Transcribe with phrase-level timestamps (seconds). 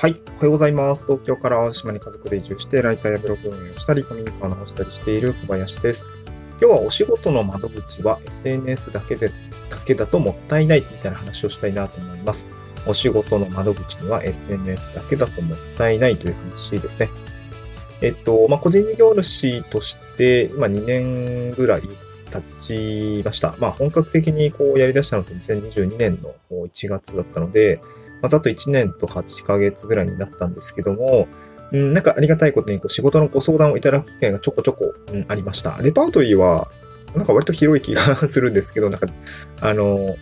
[0.00, 0.20] はい。
[0.28, 1.06] おはようございます。
[1.06, 6.06] 東京から淡島に家族で移住して、ライターやブログ運営をしたり、コミュニカーを直したりしている小林です。
[6.50, 9.34] 今日はお仕事の窓口は SNS だけで、だ
[9.84, 12.46] けだともったいないみたいな話をしたいなと思います。
[12.86, 17.08] お仕事の窓口には SNS だけだともったいないという話ですね。
[18.00, 21.82] えっと、まあ、個人事業主として、今2年ぐらい
[22.30, 23.56] 経ちました。
[23.58, 27.80] まあ、本格的にこうやり出したのって2022年の1月だったので、
[28.20, 31.28] まあ、ざっと1年と8ヶ月ぐらいになったんですけども、
[31.72, 35.78] うん、なんかありがたいことにこう仕事のご相談をいただく機会がちょこちょこ、うん、ありました。
[35.78, 36.68] レパートリーは、
[37.14, 39.06] なんか割と広い気がするんですけど、なんか、
[39.60, 40.16] あの、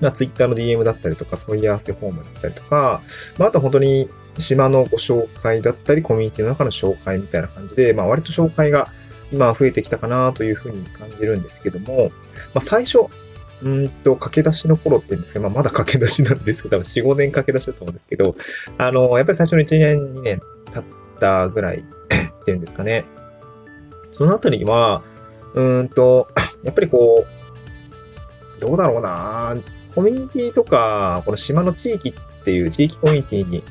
[0.00, 3.02] まあ、ツイッターの DM だったりとか、問い合わせフォームだったりとか、
[3.38, 4.08] まあ、あと本当に
[4.38, 8.88] 島のご紹介だったり、コミュニティの中の紹介みたいな感じで、まあ、割と紹介が
[9.32, 12.10] 今増えてきたかなというふうに感じるんですけども、
[12.54, 13.06] まあ、最初、
[13.62, 18.36] うんと、駆け出しの頃って言うんですけど、まあ、まだ駆け出しなんですけど、多分4、5年駆け出しだと思うんですけど、
[18.78, 20.40] あの、やっぱり最初の1年、2年
[20.72, 20.84] 経っ
[21.18, 23.04] たぐらいっていうんですかね。
[24.10, 25.02] そのあたりは、
[25.54, 26.28] うんと、
[26.64, 29.54] やっぱりこう、どうだろうな
[29.94, 33.62] コミュニティとか、この島の地域っていう地域コミュニティに、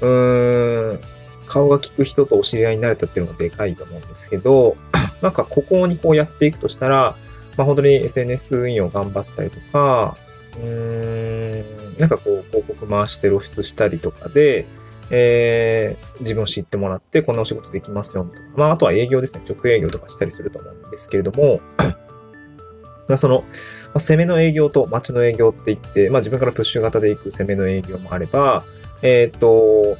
[0.00, 1.00] うーん、
[1.46, 4.76] 顔が利く人とお知り合いになれたっていうのもでかいと思うんですけど、
[5.20, 7.16] なんかここにこうやっていくとしたら、
[7.56, 10.16] まあ、本当に SNS 運用頑張ったりとか、
[10.56, 14.66] うーん、なんかこう、広告回して露出したりとかで、
[15.10, 18.42] えー、自分を知ってもらって、こんなお仕事できますよ、とか。
[18.56, 19.42] まあ、あとは営業ですね。
[19.48, 21.60] 直営業とかしたりすると思うんですけれども、
[23.08, 23.46] まあ、その、ま
[23.94, 28.64] あ、攻めの営業と街の営業って言って、まあ、自分からプッシュ型で行く攻めの営業もあれば、
[29.02, 29.98] えっ、ー、と、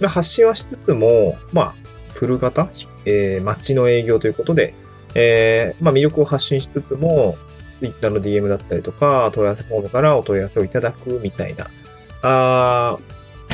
[0.00, 1.74] まあ、発信はしつつも、まあ、
[2.14, 2.68] プル型、
[3.04, 4.74] えー、街の営業ということで、
[5.14, 7.36] えー、まあ、魅力を発信しつつも、
[7.72, 11.68] Twitter の DM だったりとか、問い合わせフォームからお問い合わせをいただくみたいな、
[12.22, 12.98] あ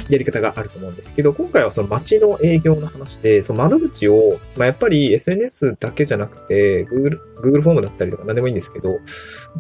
[0.08, 8.98] やり方があると思うんですけど、今回はその街の営業の話で、その窓口を、まあ、やっぱり SNS だけじゃなくて、Google、Google フォームだったりとか何でもいいんですけど、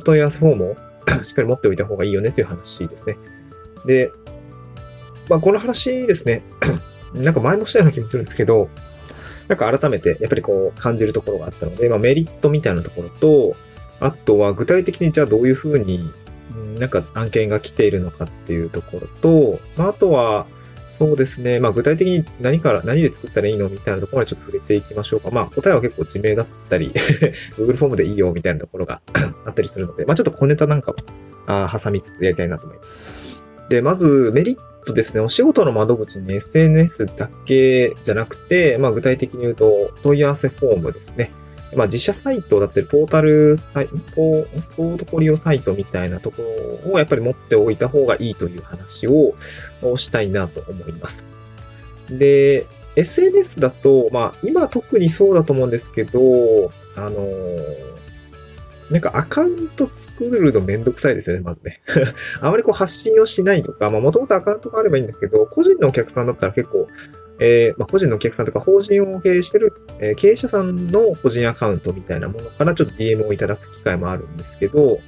[0.04, 0.76] 問い合わせフォームを
[1.24, 3.16] しっかり持っておいた方がいいよねという話ですね。
[3.86, 4.12] で、
[5.28, 6.42] まあ、この話ですね、
[7.14, 8.68] なんか前もしたような気もするんですけど、
[9.48, 13.56] なんか改めてやっぱりこう感じるところがあったので、まあ、メリットみたいなところと、
[14.00, 16.10] あとは具体的にじゃあどういうふうに
[16.78, 20.46] なんか案件が来ているのかっていうところと、まあ、あとは、
[20.86, 21.60] そうですね。
[21.60, 25.30] まあ具体的に何から、何で作ったらいいのみたいなところまでちょっと触れていきましょうか。
[25.30, 26.92] まあ答えは結構地名だったり
[27.56, 29.00] Google フォームでいいよみたいなところが
[29.46, 30.98] あったりするので、まあちょっと小ネタなんかも
[31.46, 33.44] あ挟みつつやりたいなと思います。
[33.70, 41.30] で、まずメリットトですね、お仕事の窓口に SNS だけじゃなくて、まあ具体的に言うと問い合わせフォームですね。
[41.76, 46.42] まあ、自社サイトだったり、ポータルサイト、ポートフォリオサイトみたいなとこ
[46.84, 49.34] ろをやっぱり持っておいた方がいいという話を
[49.96, 51.24] したいなと思います。
[52.08, 57.26] で、SNS だと、まあ、今特にそうだと思うんですけど、あの
[58.94, 61.80] なんかアカウント作るのめんどくさいですよね、まずね。
[62.40, 66.86] あまりこう発信をしないとか、まあもともとアカウントがあればいいんだけど、個人のお客さんだったら結構
[67.40, 75.00] えー、まあ、個人のお客さんとか法人を経営してる、えー、経営者さんの個人アカウントみたいなものからちょっと DM をいただく機会もあるんですけど、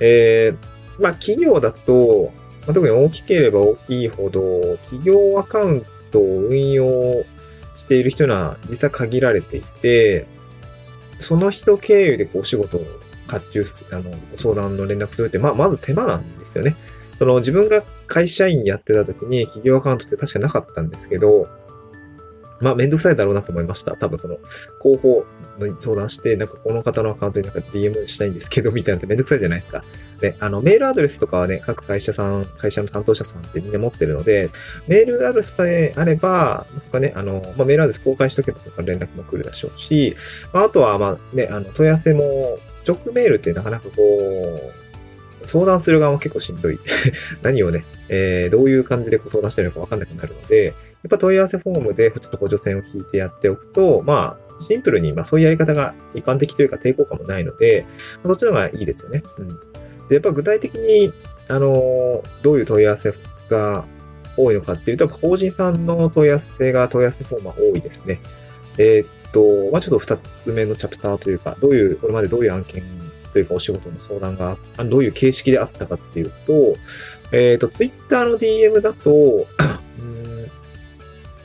[0.00, 2.30] えー、まあ、企業だと、
[2.66, 7.24] まあ、特に大きければ大きいほど、企業アカウントを運用
[7.74, 10.26] している人は実際限られていて、
[11.18, 12.86] その人経由でこうお仕事を
[13.28, 16.76] 発注す、あの、相談の連絡するって、まあ、まず手間なんですよね。
[17.18, 21.48] その自分が会社員やってた時に企業アカウントって確かなかったんですけど、
[22.60, 23.96] まあめんどくさいだろうなと思いました。
[23.96, 24.38] 多分その
[24.82, 25.26] 広報
[25.58, 29.82] に相談して、なんかこの方のアカウントになんか DM したいんですけど、みたいなのってめんどくさいじゃないですか。
[30.20, 34.50] で、あのメールアドレスとかはね、各会社さん、会社の担当者さんってみんな持ってるので、
[34.86, 40.16] メールアドレスさえあれば、そこはね、あの、まあ、メールアドレス公開しとけばそこから連絡も来るでしょうし、
[40.52, 44.72] まあ、あとはまあね、あの問い合わせも直メールってなかなかこ
[45.42, 46.78] う、相談する側も結構しんどい。
[47.42, 50.74] 何をね、えー、どういう感じで相談してるのかわかんなくなるので、やっ
[51.08, 57.84] ぱ問い合わせフォームでちょっと補助線を引いてやっておくと、まあ、シンプルに、まあそういうやり方が一般的というか抵抗感もないので、
[58.16, 59.22] まあ、そっちの方がいいですよね。
[59.38, 59.48] うん。
[60.08, 61.12] で、やっぱ具体的に、
[61.48, 63.14] あの、どういう問い合わせ
[63.48, 63.84] が
[64.36, 68.20] 多いのかっていうと、法人さんの問い合わせが問い合わせフォームは多いですね。
[68.76, 72.82] えー、と、まあちょっと二つ目のチャプターというか、どういう、これまでどういう案件
[73.32, 76.76] というかお仕事の相談が、どういう形式であったかっていうと、
[77.32, 79.46] えっ、ー、と、ツイッターの DM だと、
[80.00, 80.50] うん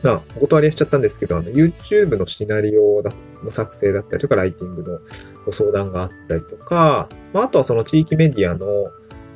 [0.02, 3.04] まあ、お断りしちゃったんですけど、あの、YouTube のシナリオ
[3.44, 5.00] の作成だったりとか、ライティングの
[5.46, 8.66] ご相談があったりとか、まあ、あとはその地域メディアの、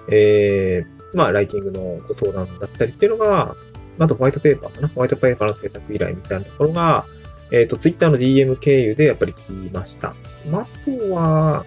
[0.10, 3.56] えー、まあ、ライティングのご相談だったりっていうのが、
[4.00, 4.88] あとホワイトペーパーかな。
[4.88, 7.06] ホワイトペーパーの制作依頼みたいなところが、
[7.52, 10.16] えっ、ー、と、ツイッターの DM 経由でやっぱり来ました。
[10.52, 11.66] あとは、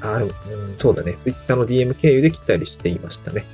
[0.00, 0.30] あ、うん、
[0.76, 1.14] そうだね。
[1.18, 3.44] ツイッターの DM 経由で来たりしていましたね。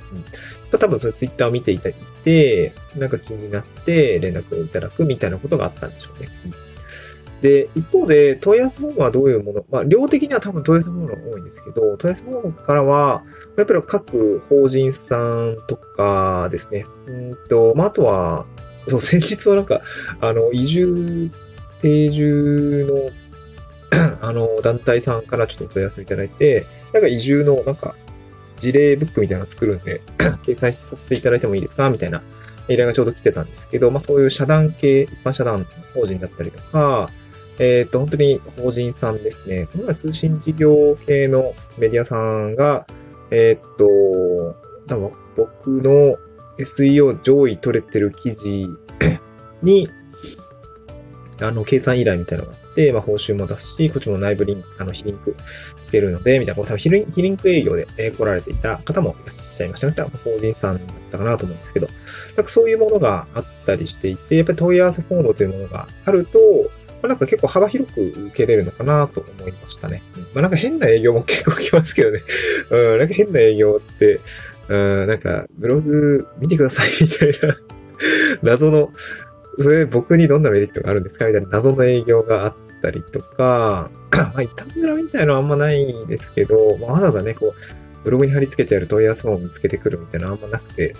[0.71, 6.29] うん、多分それツイッターを見ていたりて、なんか気になって連絡をいただくみたいなことがあったんでしょうね。
[6.45, 6.53] うん
[7.41, 13.23] で、一方で、問い合わせフォームはどういうもの、まあ、量的には多分問い合わせフォームが多いんですけど、問い合わせフォームからは、
[13.55, 18.45] やっぱり各法人さんとかですね、うんと、まあ、あとは、
[18.89, 19.81] そう、先日はなんか、
[20.21, 21.31] あの、移住、
[21.81, 23.13] 定住
[23.91, 27.95] の あの、団体さんからちょっと問い合わせいただいて、なんか移住の、なんか、
[28.59, 30.01] 事例ブックみたいなの作るんで
[30.43, 31.89] 掲載させていただいてもいいですか？
[31.89, 32.21] みたいな
[32.67, 35.65] 依頼がちょうど来てたんですけど、まあそういう社団系、一般社団
[35.95, 37.09] 法人だったりとか、
[37.57, 39.67] えっ、ー、と、本当に法人さんですね。
[39.73, 42.85] この通信事業系のメディアさんが、
[43.31, 44.55] えっ、ー、と、
[44.87, 46.15] 多分僕の
[46.59, 48.67] SEO 上位取れてる記事
[49.63, 49.89] に、
[51.41, 55.35] あの、計算依頼みたいなのがあって、まあ、報酬も出すし、こっちも内部リンク、あの、非リンク
[55.81, 59.93] つけるので、みたいな、多分非リンク営業で、え来られていた方もいらっしゃいましたね。
[59.93, 61.87] 多分法人さんだったかなと思うんですけど、
[62.35, 66.39] なんかそういうものがあったりしていて、やっぱり問い合わせフォームというものがあると、
[67.01, 70.03] まあ、なんか結構幅広く受けれるのかなと思いましたね。
[70.17, 72.21] うん、まあなんか変な営業も結構来ますけどね。
[72.69, 74.19] うん、なんか変な営業って、
[74.69, 77.57] うん、なんかブログ見てください みたいな
[78.43, 78.91] 謎の、
[79.59, 81.25] それ僕にどんなメリットがあるんですか？
[81.27, 87.53] みたいな謎の営業があったりとか、 まあ、いたずらみたいなのはあんまないですけど、まあ、わざわざね、こう、
[88.03, 90.95] ブログに貼り付けてやる問い合わせを見つけてくるみたいなのはあんまなくて、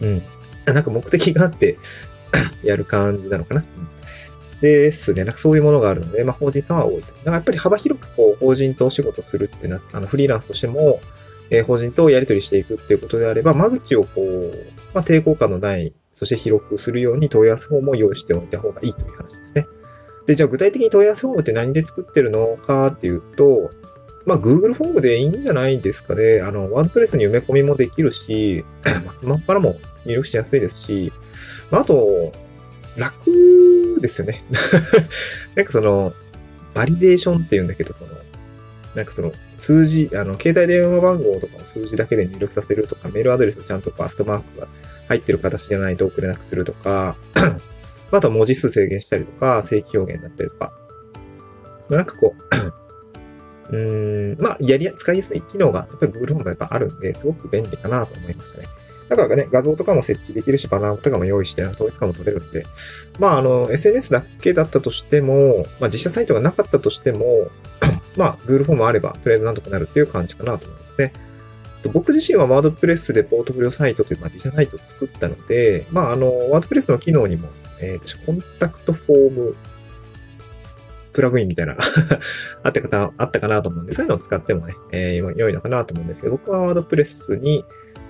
[0.00, 0.22] うん。
[0.66, 1.76] なんか目的があって
[2.62, 3.64] やる感じなのかな。
[4.60, 5.24] ですね。
[5.24, 7.08] なんかそういうものがあるので、まあ、法人さんは多いと。
[7.08, 11.00] だからやっぱり幅広くこう、法人とお仕事するってなってあの、フリーランスとしても、
[11.52, 14.52] え、法人とやり取りしていくっていうことであれば、間口をこう、
[14.94, 19.66] まあ、抵抗感のない、そして広くするように問い合わせフォームを用意しておいた方がいいという話ですね。
[20.26, 23.70] で、じゃあ具体的に問い合わせフォームって何で作ってるのかっていうと、
[24.24, 26.40] まあ、Google フォームでいいんじゃないですかね。
[26.40, 28.64] あの、ワードプレスに埋め込みもできるし、
[29.04, 29.76] ま、スマホからも
[30.06, 31.12] 入力しやすいですし、
[31.70, 32.32] まあ、あと、
[32.96, 34.44] 楽ですよね。
[35.54, 36.14] なんかその、
[36.72, 38.12] バリデーションって言うんだけど、その、
[38.94, 44.68] なんかその、数字、あの、携帯電話番号とかを数字だけで入力させるとか、メールアドレスをちゃんとこう、アットマークが
[45.08, 47.16] 入ってる形じゃないと送れなくするとか、
[48.10, 50.72] あとは文字数制限したりとか、正規表現だったりとか、
[51.88, 52.34] ま、なんかこ
[53.70, 58.66] う、 うーん、まあ、やりや、使いやすい機能が、やっぱり Google ホームがやっぱあるんで、すごく便利かなと思いましたね。
[59.08, 62.64] だからね、画像とかも設置できるし、バナーとかも用意して、統一感も取れるんで、
[63.18, 67.50] まあ、あの、SNS だけだったとしても、まあ、実写サイトがなかったとしても、
[68.16, 71.12] まあ、Google フォームあれば、とりあえずなんとかなるっていう感じかなと思いますね。
[71.92, 77.48] 僕自身はワードプレスでポートフォリオサイトという、まあ、実写サイトを作ったので、まあ、あの、ワードプレスの機能にも、
[77.80, 79.56] えー、コンタクトフォーム
[81.12, 81.76] プラグインみたいな
[82.62, 87.64] あったかあったかなと思うんで、そういうのを使ってもね、えー、良いのかなと思うんですけど、僕はワードプレスに、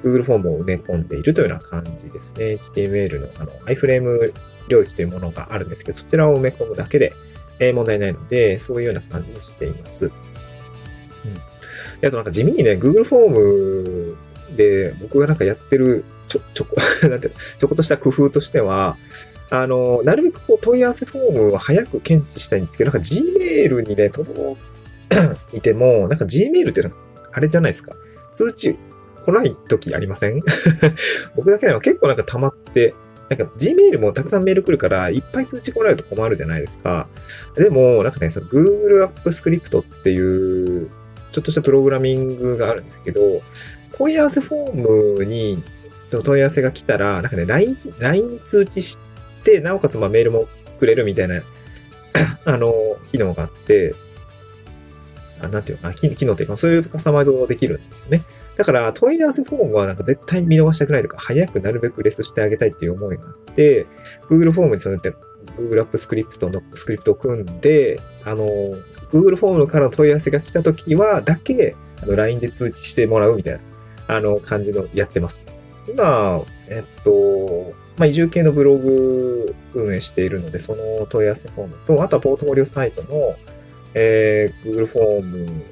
[0.04, 2.58] Google フォームを埋め込んでいるというような感じですね。
[2.60, 4.32] HTML のあの iframe
[4.68, 7.12] 領域というものがあるんですけど、そちらを埋め込むだけで、
[7.58, 10.06] えー、問題ないので、そういうような感じにしています。
[10.06, 11.34] うん。
[12.00, 14.16] であとなんか地味にね、Google フォーム
[14.56, 16.76] で僕がなんかやってるちょ、ちょこ、
[17.08, 18.96] なんて、ちょことした工夫としては、
[19.50, 24.56] あの、なるべくこう問い合わせフォームを早く検知したいんですけど、なんか Gmail にね、届
[25.52, 26.96] いても、なんか Gmail ってなんか
[27.32, 27.94] あれじゃないですか。
[28.32, 28.76] 通知
[29.26, 30.40] 来ない時ありません？
[31.36, 32.94] 僕だけでも結構なんか溜まって、
[33.32, 37.08] なんか Gmail もたくさんメール来るから、いっぱい通知来ないと困るじゃないですか。
[37.56, 40.90] でも、なんかね、その Google App Script っていう、
[41.32, 43.40] ちょっとしたプログラミングがあるんですけど、
[43.92, 45.62] 問い合わせフォームに
[46.10, 48.98] 問い合わせが来たら、なんかね、LINE, LINE に通知し
[49.44, 50.46] て、なおかつまあメールも
[50.78, 51.42] くれるみたいな
[52.44, 53.94] あの、機能があって、
[55.40, 58.22] あなんていうか、機能っていうか、そういうカスタマイズをできるんですね。
[58.56, 63.86] だから、問い合わせフォームはなんか絶対に見逃したくないとか、早くなるべくレスしてあげたいっていう思いがあって、
[64.28, 65.14] Google フォームにそうやって
[65.56, 68.46] Google アップスクリプトのスクリプトを組んで、あの、
[69.10, 73.60] Google フォームからの問い合わせが来た時は、だけ、あの、LINE で通知してもらうみたいな、
[74.08, 75.42] あの、感じのやってます。
[75.88, 83.36] 今、えっと、まあ、移住系のブログ運営しているので、その問い合わせフォームと、あとはポートフォリオサイトの、
[83.94, 85.64] えー、Google フォーム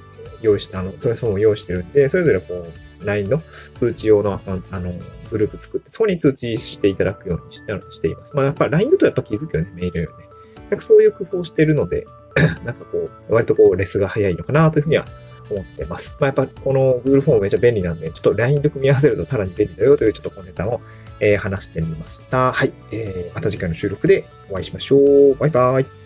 [0.42, 2.54] 用意して、あの、問い合わせフォームを用意してるんで、それぞれこ
[3.00, 3.42] う、LINE の
[3.74, 4.92] 通知用のアカウント、あの、
[5.30, 8.34] グループ作って、そこに通知していただくようにしてしています。
[8.36, 10.24] まあ、やっぱ LINE だとやっぱ気づくよね、メールよね。
[10.70, 12.06] なんかそういう工夫をしているので、
[12.64, 15.06] なんかこう、割とこう、レスが早いのかなというふうには
[15.50, 16.16] 思ってます。
[16.20, 20.80] まあ、やっぱこの Google フォームめっちゃ便利なんで、ちょっと LINE と組み合わせるとさらに便利だよというちょっと小ネタを、
[21.20, 22.52] えー、話してみました。
[22.52, 22.72] はい。
[22.92, 25.34] えー、また次回の収録でお会いしましょう。
[25.36, 25.99] バイバイ。